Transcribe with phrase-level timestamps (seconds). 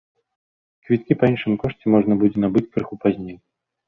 [0.85, 3.37] Квіткі па іншым кошце можна будзе набыць крыху пазней.